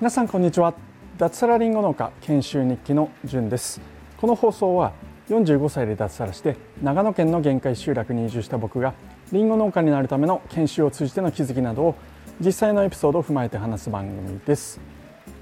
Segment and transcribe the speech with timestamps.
[0.00, 0.74] 皆さんこんにちは。
[1.16, 3.80] 脱サラリンゴ農家研修日記のじゅんです。
[4.20, 4.92] この放送は
[5.28, 8.94] 45歳で脱サラして長野県の限界集落に移住した僕が
[9.32, 11.94] リンゴ農家になるための研修を通じての気づきなどを
[12.40, 14.80] 実際のエピソードを踏まえて話す番組です。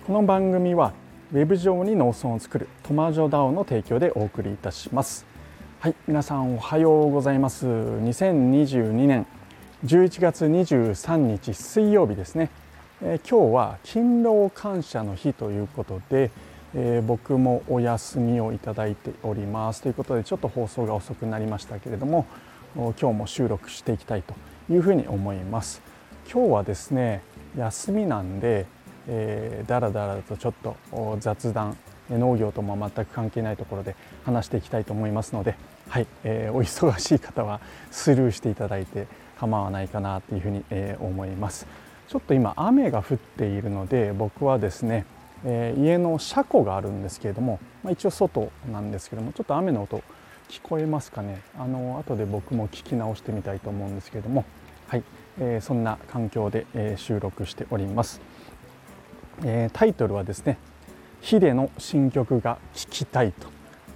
[0.06, 0.94] この番組は
[1.32, 5.26] ウェブ上に農村を作るトマジョダオの提供でお送りいたします。
[5.80, 7.66] はい皆さんおはようございます。
[7.66, 9.26] 2022年。
[9.86, 12.50] 11月23日水曜日ですね、
[13.02, 16.32] えー、今日は勤労感謝の日ということで、
[16.74, 19.82] えー、僕もお休みをいただいております。
[19.82, 22.26] ということでちょっと放送が遅くなりましたけれども
[22.74, 24.34] 今日も収録していきたいと
[24.68, 25.80] いうふうに思います。
[26.28, 27.22] 今日はですね
[27.56, 28.66] 休みなんで、
[29.06, 31.76] えー、だらだらとちょっと雑談
[32.10, 35.54] 農業とも全く関係ないところで話していきたいと思いますので、
[35.88, 37.60] はいえー、お忙しい方は
[37.92, 39.06] スルーしていただいて
[39.38, 41.66] 構わないかなというふうに、え、思います
[42.08, 45.04] ちょっと今雨が降っているので僕はですね、
[45.44, 50.02] え、家の車庫があるんですけれども、まあ、一応外なんですけどもちょっと雨の音
[50.48, 54.44] 聞こえますかねあの後で僕も聞き直してみたいと思うんですけれども
[54.88, 55.02] はい、
[55.40, 58.20] え、そんな環境で、え、収録しております、
[59.44, 60.58] え、タイトルはですね
[61.20, 63.48] ヒデの新曲が聴きたいと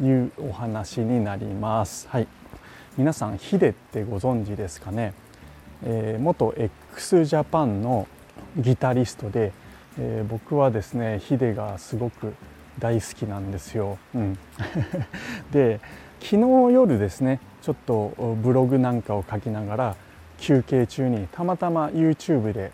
[0.04, 2.08] いうお話になります。
[2.08, 2.26] はい、
[2.96, 5.14] 皆さんヒデってご存知ですかね？
[5.84, 8.06] えー、元 x ジャパンの
[8.56, 9.52] ギタリストで、
[9.98, 12.34] えー、僕はですねヒデがすごく
[12.78, 13.98] 大好きなんですよ。
[14.14, 14.38] うん、
[15.52, 15.80] で
[16.20, 19.96] 昨日夜ですねちょっとブログなんかを書きながら
[20.38, 22.72] 休憩中にたまたま YouTube で、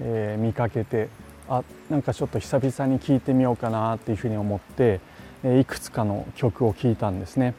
[0.00, 1.08] えー、見かけて
[1.48, 5.00] あなんかちょっと久々に聴いてみようかなっていうふうに思って
[5.60, 7.54] いくつかの曲を聴いたんですね。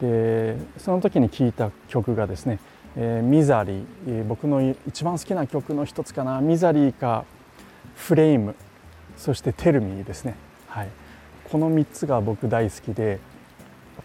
[0.00, 2.58] でその時に聴いた曲がですね
[2.96, 7.24] 「えー、ミザリー」僕の一番好きな曲の一つかな「ミザリー」か
[7.96, 8.54] 「フレーム」
[9.16, 10.34] そして「テルミー」ですね、
[10.68, 10.88] はい、
[11.50, 13.18] この3つが僕大好きで、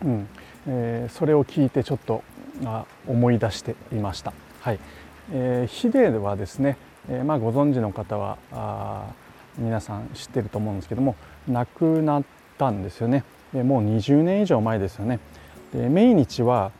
[0.04, 0.28] うん。
[0.68, 2.24] えー、それを聞いてちょっと
[2.66, 4.34] あ思い出していました。
[4.62, 4.80] はい。
[5.34, 6.78] えー、ヒデはですね、
[7.10, 9.08] えー、まあ、ご存知の方はあ
[9.58, 11.16] 皆さん知ってると思うんですけども
[11.48, 12.24] 亡くなっ
[12.58, 13.24] たんですよね。
[13.54, 15.20] でもう20年以上前ですよね。
[15.74, 16.72] で命日は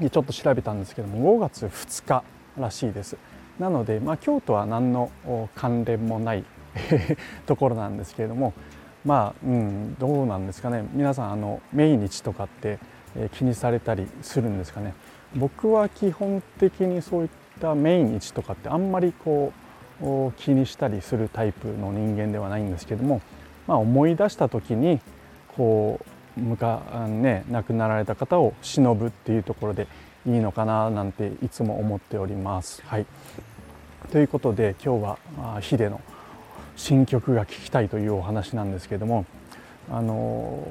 [0.00, 2.24] ちょっと調べたんですけども5月2日
[2.58, 3.16] らしいです。
[3.58, 5.10] なので、まあ、京都は何の
[5.54, 6.44] 関連もない
[7.46, 8.54] ところなんですけれども
[9.04, 10.84] まあ、うん、どうなんですかね。
[10.92, 12.78] 皆さんあの命日とかって
[13.32, 14.94] 気にされたりするんですかね。
[15.34, 17.28] 僕は基本的にそういっ
[17.60, 19.52] た命日とかってあんまりこ
[20.00, 23.20] う気にしたりするタイプの人間ではないんですけども、
[23.66, 25.00] まあ、思い出した時に
[25.56, 26.06] こう
[26.36, 29.86] むか、ね、亡くなられた方を忍ぶっていうところで
[30.26, 32.82] いいのかななんていつも思っております。
[32.86, 33.06] はい、
[34.10, 36.00] ということで今日はヒデの
[36.76, 39.26] 新曲が聴きたいというお話なんですけども
[39.90, 40.66] あの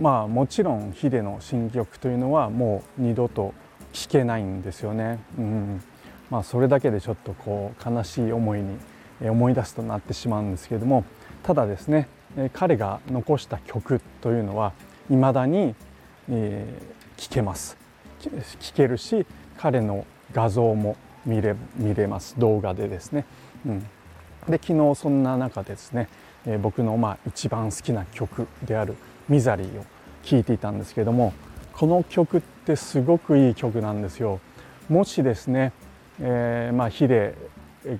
[0.00, 3.52] まあもちろんヒデの新曲というのはもう二度と
[3.92, 5.18] 聴けないんですよね。
[5.38, 5.82] うん
[6.30, 8.78] まあ、それだけでちょっとこう悲しい思いに
[9.20, 11.04] 思い出すとなってしまうんですけれども
[11.42, 12.08] ただですね
[12.52, 14.72] 彼が残した曲というのは
[15.10, 15.74] いまだに
[17.16, 17.76] 聴けます
[18.20, 19.26] 聴けるし
[19.58, 23.24] 彼の画像も見れ見れます動画でですね。
[23.66, 23.80] うん、
[24.48, 26.08] で昨日そんな中ですね
[26.46, 28.96] え僕のまあ一番好きな曲である
[29.28, 29.84] 「ミザリー」を
[30.22, 31.32] 聴いていたんですけども
[31.72, 34.40] この曲ってすごくいい曲なんですよ。
[34.88, 35.72] もしですね
[36.20, 37.34] えー、まあヒデ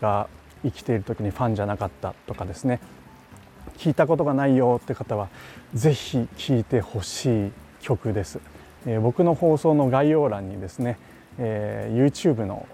[0.01, 0.29] が
[0.63, 2.81] 生きている時にファンじゃなかったとかですね
[3.79, 5.29] 聞いたことがないよって方は
[5.75, 8.41] 是非聴いてほしい曲です、
[8.87, 10.99] えー、僕の放送の概要欄にですね、
[11.39, 12.67] えー、YouTube の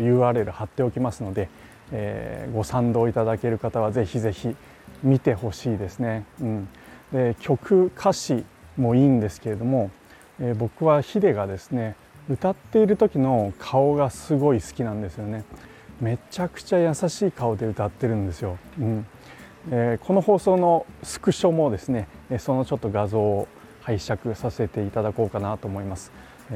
[0.00, 1.48] URL 貼っておきますので、
[1.92, 4.56] えー、ご賛同いただける方は是非是非
[5.02, 6.68] 見てほしいですね、うん、
[7.12, 8.44] で曲歌詞
[8.76, 9.90] もいいんですけれども、
[10.40, 11.96] え、僕はヒデがですね
[12.28, 15.44] 歌っている時の顔がすごい好きなんですよね。
[16.00, 19.06] めちゃくちゃ優しい顔で歌ってるんですよ、うん。
[19.70, 22.08] え、この放送のスクショもですね
[22.38, 23.48] そのちょっと画像を
[23.82, 26.12] 拝借させていただこうかなと思います。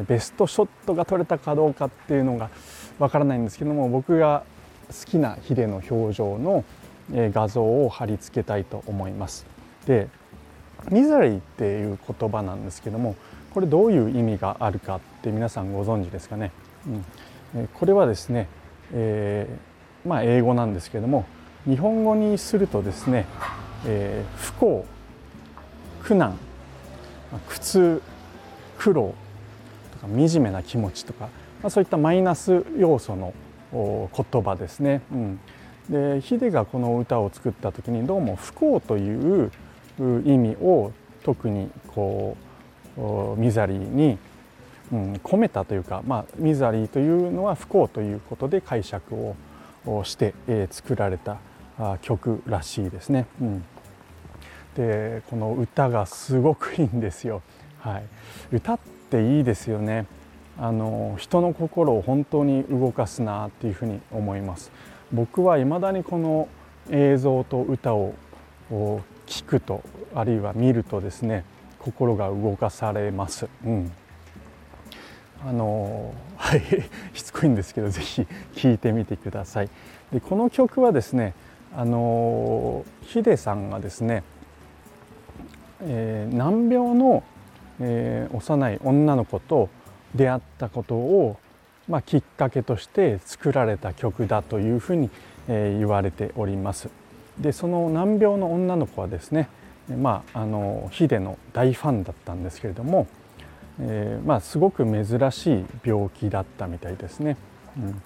[0.09, 2.51] ベストショットが撮れたかどうかっていうのが
[2.99, 4.43] わからないんですけども僕が
[4.89, 6.65] 好きなヒデの表情の
[7.13, 9.47] 画像を貼り付けたいと思います。
[9.87, 10.09] で
[10.91, 13.15] ミザリーっていう言葉なんですけども
[13.53, 16.51] これどういう意味があるかって皆さんご存知ですかね、
[17.55, 18.49] うん、これはですね、
[18.93, 21.25] えー、まあ、英語なんですけども
[21.67, 23.27] 日本語にするとですね、
[23.87, 24.87] えー、不幸
[26.03, 26.39] 苦難
[27.49, 28.03] 苦痛
[28.79, 29.15] 苦労
[30.01, 31.29] とか惨めな気持ちとか、
[31.63, 33.33] まあ、そういったマイナス要素の
[33.73, 35.01] 言葉ですね。
[35.11, 35.41] うん、
[35.89, 39.51] でヒデがこの歌を作った時にどうも不幸という
[39.99, 40.93] 意味を
[41.25, 42.37] 特にこ
[42.97, 44.19] うミザリーに、
[44.93, 49.35] うん、込めたというか、まあ、ミザリーというのは不幸ということで解釈
[49.87, 51.39] をして、えー、作られた
[52.03, 53.27] 曲らしいですね。
[53.41, 53.65] うん、
[54.77, 57.43] でこの歌がすごくいいんですよ。
[57.81, 58.05] はい、
[58.53, 58.79] 歌っ
[59.11, 60.07] ていいですよね。
[60.59, 64.71] あの人の心を本当に動かすなっていうふうに思います。
[65.13, 66.49] 僕はいまだにこの
[66.91, 68.15] 映像と歌を
[69.27, 69.83] 聞くと
[70.15, 71.45] あるいは見るとですね
[71.79, 73.49] 心が動かされます。
[73.65, 73.93] うん、
[75.47, 76.63] あのはい
[77.15, 79.71] しつこいんですけどぜひ聴いてみてください。
[80.13, 81.35] でこの曲はですね
[81.77, 84.23] あのヒデさんがですね、
[85.83, 87.25] えー、難病の、
[87.81, 89.69] えー、幼い女の子と
[90.15, 91.37] 出会ったことを、
[91.89, 95.11] まあ、きっかけとして作られた曲だというふうに、
[95.49, 96.89] えー、言われております。
[97.39, 99.49] でその難病の女の子はですね、
[99.89, 103.09] まあ、あのヒデの大ファンだったんですけれども、
[103.81, 107.37] えーまあ、すごく珍しい病気だったみたいですね。
[107.77, 108.01] うん、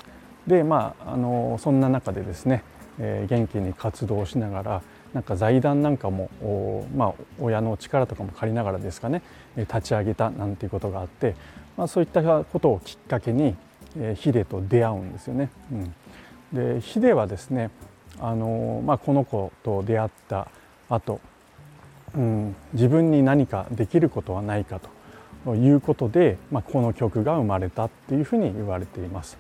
[0.47, 2.63] でまああのそんな中でですね、
[2.99, 4.83] 元気に活動しながら
[5.15, 9.23] なんか財団なんかもまあ、親の力とかも借りながらですかね
[9.57, 11.35] 立ち上げたなんていうことがあって、
[11.77, 13.57] まあ、そういったことをきっかけに、
[13.97, 15.51] えー、ヒデと出会うんですよね。
[15.73, 17.71] うん、でヒデはですね
[18.21, 20.49] あの、まあ、この子と出会った
[20.89, 21.21] 後、
[22.15, 24.81] うん、自分に何かできることはないか
[25.45, 29.39] ということで、まあ、この曲が生まれたっていうふうに言われています。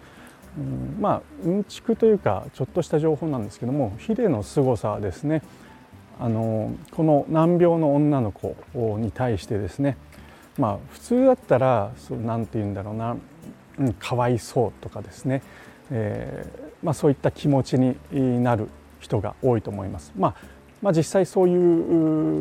[0.59, 5.43] うん、まあうんちくというかちょっとした情報なんですけどもヒデの凄さはですね
[6.21, 8.57] あのこの難病の女の子
[8.99, 9.97] に対してですね
[10.59, 13.17] まあ普通だったら何て言うんだろうな、
[13.79, 15.43] うん、かわいそうとかですね、
[15.91, 17.97] えーまあ、そういった気持ちに
[18.43, 18.69] なる
[19.01, 20.13] 人が多いと思います。
[20.17, 20.35] まあ、
[20.83, 21.57] まあ、実際そうい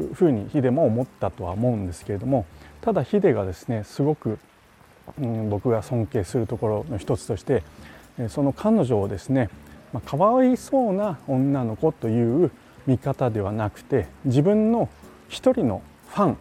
[0.10, 2.46] うふうにヒデも思ったとは思うんですけれども
[2.81, 4.38] ただヒデがですねすごく、
[5.20, 7.63] うん、僕が尊敬するところの一つとして
[8.30, 9.50] その彼女をですね、
[9.94, 12.52] まあ、かわいそうな女の子という
[12.88, 14.90] 見方ではなくて自分の
[15.30, 16.38] 一人のファン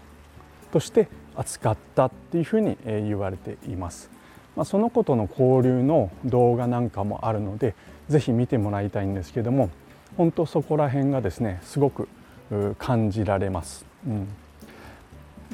[0.73, 4.11] として扱ったっていうふうに言われています。
[4.57, 7.75] まあ、その子との交流の動画なんかもあるので
[8.09, 9.69] 是非見てもらいたいんですけども
[10.17, 12.09] 本当そこら辺がですねすごく
[12.79, 13.85] 感じられます。
[14.07, 14.29] うん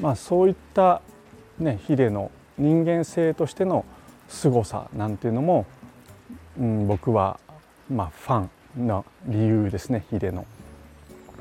[0.01, 1.03] まあ、そういった、
[1.59, 3.85] ね、ヒデの人間性としての
[4.29, 5.67] 凄さなんていうのも、
[6.58, 7.38] うん、僕は、
[7.90, 8.49] まあ、ファ
[8.79, 10.46] ンの理由ですねヒデの、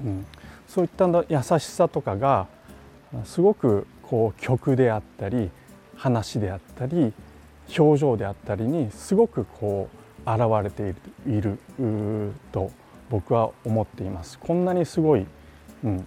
[0.03, 0.25] うん。
[0.67, 2.47] そういった優しさとかが
[3.25, 5.49] すごくこう曲であったり
[5.95, 7.13] 話であったり
[7.77, 9.89] 表情であったりにすごくこ
[10.25, 10.95] う現れて
[11.27, 11.57] いる
[12.51, 12.71] と
[13.09, 14.39] 僕は思っています。
[14.39, 15.25] こんなにすごい、
[15.83, 16.05] うん、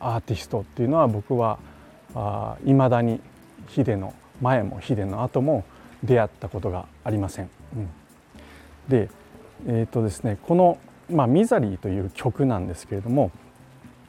[0.00, 1.58] アーティストっていうのは僕は
[2.64, 3.20] いまだに
[3.68, 5.64] ヒデの前もヒデの後も
[6.02, 7.50] 出会ったことがありません。
[7.76, 7.88] うん、
[8.88, 9.08] で,、
[9.66, 10.78] えーとですね、この、
[11.10, 13.30] まあ「ミザリー」という曲なんですけれども、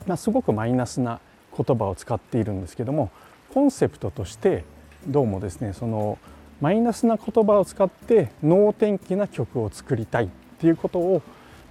[0.07, 1.19] まあ、すごくマイナスな
[1.55, 3.11] 言葉を使っているんですけども
[3.53, 4.63] コンセプトとして
[5.07, 6.17] どうもですねその
[6.63, 10.27] 「マイナスな言葉を使って能天気な曲を作りたいっ
[10.59, 11.21] ていうことを、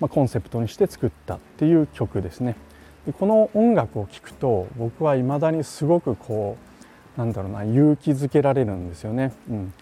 [0.00, 2.56] まあ、コンセプトにして作ったっていう曲ですね。
[3.06, 6.58] でこの音楽を聴くと僕はいまだにすごくこ
[7.16, 9.32] うなんだろうな勇気づけられるんですよね。
[9.48, 9.72] うん、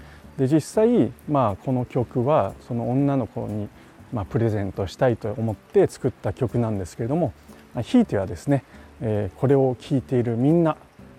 [0.40, 3.68] で実際、まあ、この曲はその女の子に、
[4.12, 7.32] まあ、プレゼントしたいと思って作った曲なんですけれども、
[7.74, 8.64] まあ、ひいてはですね、
[9.00, 10.76] えー、これを聴いているみんな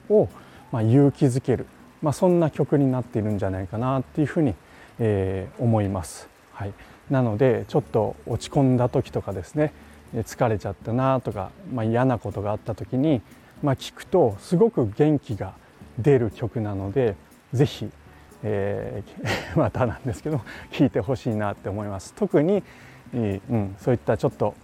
[0.10, 0.28] を、
[0.74, 1.66] まあ、勇気づける
[2.02, 4.56] まあ、そんな曲になっているんじゃないかなっていうふうに、
[5.00, 6.28] えー、思います。
[6.52, 6.74] はい、
[7.10, 9.74] なのでちょっと落ち込んだ時とかですね
[10.14, 13.22] 疲れちゃったなとか、まあ、嫌なことがあった時に、
[13.64, 15.54] まあ、聞くとすごく元気が
[15.98, 17.16] 出る曲なので
[17.54, 17.90] 是非、
[18.44, 22.14] えー、 またなんですけど聴いてほしいなって思います。
[22.14, 22.64] 特に、
[23.14, 24.56] うん、そういったちょっと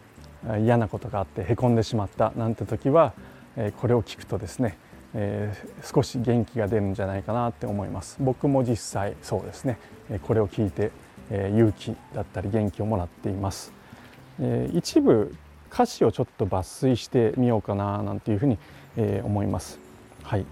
[0.59, 3.13] 嫌なことがあってへこんでしまったなんて時は、
[3.57, 4.77] え、これを聞くとですね
[5.13, 8.17] えー、少し元気が出るんじゃないかなって思います。
[8.19, 9.77] 僕も実際そうですね
[10.23, 10.91] これを聞いて、
[11.31, 13.73] え、勇気だったり元気をもらっています、
[14.39, 15.35] え、一部
[15.71, 18.57] 歌詞をちょっと抜粋してみようかななんていうふうに、
[18.95, 19.79] え、思います。
[20.23, 20.45] はい、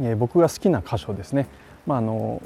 [0.00, 1.46] え、僕が好きな箇所ですね。
[1.86, 2.42] まああの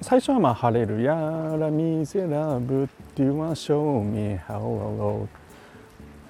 [0.00, 1.14] 最初はまあ「ハレルヤ
[1.58, 5.26] ラミゼラブっていうは show me how I w っ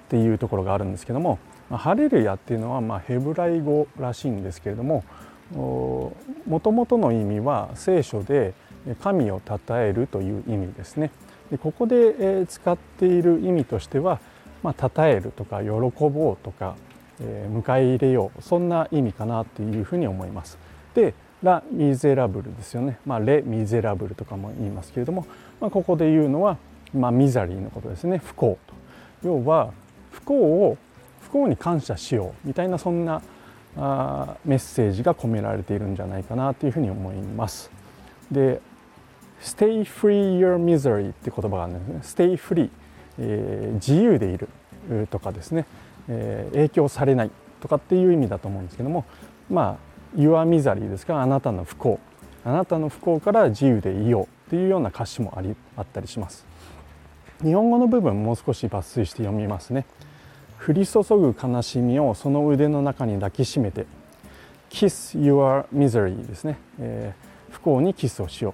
[0.09, 1.37] ていうところがあるんですけども
[1.69, 5.03] ハレルヤっていうのはまあヘブライ語らしいんですけれども
[5.51, 8.53] もともとの意味は聖書で
[9.01, 11.11] 神を称えるという意味ですね。
[11.51, 14.19] でここで使っている意味としては、
[14.63, 16.75] まあ、称えるとか喜ぼうとか、
[17.19, 20.57] 迎え入れようそんな意味かなというふうに思います。
[20.93, 25.25] でラ・ミゼラブルですよね、まあ、レ・ミゼラブルとかも言いますけれども、
[25.61, 26.57] まあ、ここで言うのは、
[26.93, 28.21] まあ、ミザリーのことですね。
[28.23, 28.73] 不幸と。
[29.23, 29.71] 要は
[30.11, 30.77] 不幸を
[31.21, 33.21] 不幸に感謝しようみたいなそんな
[33.77, 37.69] あメッセージが込められているんじゃないかなというふうに思います。
[38.31, 38.61] で
[39.41, 42.69] 「Stay free your misery」って言葉があるんですね「Stay free」
[43.19, 44.47] えー、自由でいる
[45.09, 45.65] とかですね、
[46.07, 49.05] えー、影響されないとかっていう意味だと思うんですけども
[49.49, 51.21] まあ「Your misery」ですか？
[51.21, 51.99] あなたの不幸。
[52.45, 56.45] あなたの不幸から自由でいようっていうような歌詞もありあったりします。
[57.43, 59.85] 日本語の部分もう少し抜粋して読みますね。
[60.65, 63.85] 降り注ぐ悲しみをその腕の中に抱きしめて
[64.69, 68.53] Kiss your misery ですね、えー、不幸にキスをしよ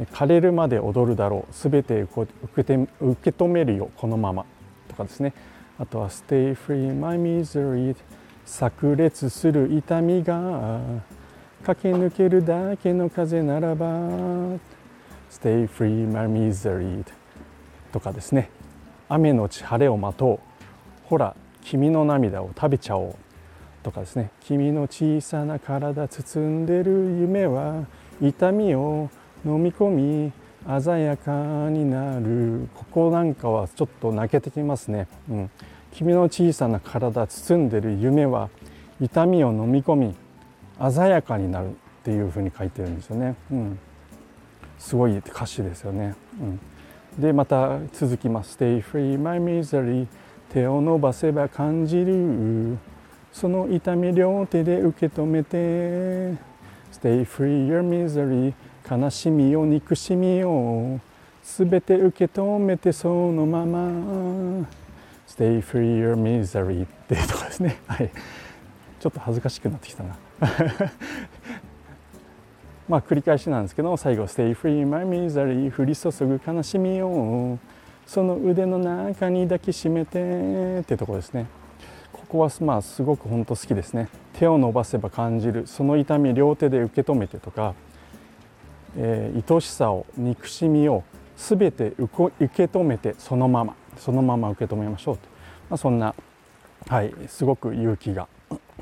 [0.00, 0.02] う。
[0.04, 1.54] 枯れるまで踊るだろう。
[1.54, 4.44] すべて受けて受け止めるよこのまま
[4.88, 5.32] とかですね。
[5.78, 7.94] あとは Stay free my misery
[8.46, 10.80] 炸裂する痛みが
[11.64, 13.86] 駆け抜けるだけの風ならば
[15.30, 17.04] Stay free my misery
[17.92, 18.48] とかですね。
[19.08, 20.38] 雨のち晴れを待とう。
[21.08, 23.14] ほら君の涙を食べちゃおう。
[23.82, 24.30] とかですね。
[24.40, 27.84] 君の小さな体包んでる夢は
[28.20, 29.10] 痛みを
[29.44, 30.32] 飲み込み
[30.80, 31.32] 鮮やか
[31.70, 32.68] になる。
[32.74, 35.50] ここなんかはちょっと泣けてきますね、うん、
[35.96, 38.50] 君の小さな体包んでる夢は
[39.00, 40.14] 痛みを飲み込み
[40.92, 41.72] 鮮やかになるっ
[42.04, 43.78] ていうふうに書いてるんですよね、うん、
[44.78, 46.60] すごい歌詞ですよね、うん、
[47.18, 50.06] でまた続きます「Stay free my misery
[50.52, 52.78] 手を伸ばせば感じる。
[53.32, 55.58] その痛み両手で受け止めて
[56.92, 58.54] Stay free your misery
[58.88, 61.00] 悲しみを憎しみを
[61.42, 64.85] すべて受け止めてそのまま。
[65.26, 67.78] Stay free your misery ってとこですね。
[67.86, 68.10] はい。
[69.00, 70.16] ちょっと恥ずかしくなってきたな。
[72.88, 77.58] まあ繰り返しなんですけど最後 Stay free my misery 降り注ぐ悲しみを
[78.06, 81.46] その腕の中に抱きしめてってとこですね。
[82.12, 84.08] ここはまあすごく本当好きですね。
[84.34, 85.66] 手を伸ばせば感じる。
[85.66, 87.74] その痛み両手で受け止めてとか、
[88.96, 91.02] えー、愛しさを憎しみを
[91.36, 93.74] 全て受け止めてそのまま。
[93.98, 95.22] そのまま受け止めましょうと、
[95.70, 96.14] まあ、そんな、
[96.88, 98.28] はい、すごく勇気が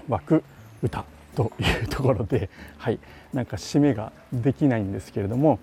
[0.08, 0.44] 湧く
[0.82, 1.04] 歌
[1.34, 2.98] というところで、 はい、
[3.32, 5.58] なんか締めができないんですけれども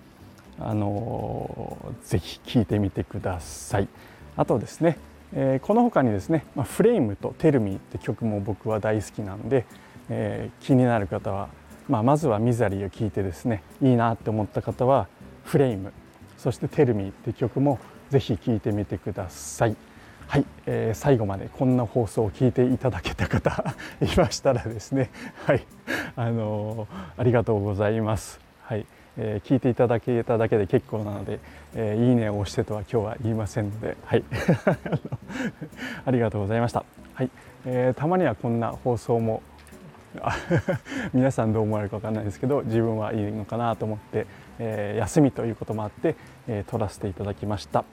[0.58, 3.88] あのぜひ聴いてみてください。
[4.36, 4.98] あとですね、
[5.34, 9.66] えー、この他にですね「まあ、フレームと「テルミー」って曲も僕は大好きなので、
[10.08, 11.48] えー、気になる方は、
[11.88, 15.08] まあ、まずは「ミザリー」を聴いてですねいいなって思った方は
[15.44, 15.92] 「フレーム」
[16.38, 17.78] そして「テルミー」って曲も
[18.12, 19.76] ぜひ聴いてみてください。
[20.28, 25.10] はい、えー、最後までこんな放送を聞いていただけた方 いましたらですね、
[25.46, 25.66] はい、
[26.14, 28.38] あのー、ありがとうございます。
[28.64, 28.84] はい。
[29.16, 31.38] えー、聞いていただけただけで結構なので、
[31.74, 34.24] えー、いいねを押してとは今日は言いませんので、はい、
[36.04, 36.84] ありがとうございました。
[37.14, 37.30] はい、
[37.64, 39.42] えー、たまにはこんな放送も
[41.12, 44.26] 皆さんどう思われるか分かんないですけど自分はいいのかなと思って、
[44.58, 46.16] えー、休みということもあって、
[46.48, 47.84] えー、撮らせていただきました。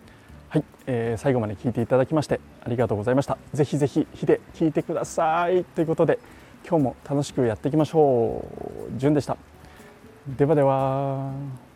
[0.49, 3.37] はい、えー、最後まで聞いていただきましてありがとうございました。
[3.53, 6.17] ぜひぜひ火で聞いてくださいということで
[6.67, 8.43] 今日も楽しくやっていきましょ
[8.89, 8.97] う。
[8.97, 9.37] じゅんでした。
[10.27, 11.68] ではでは。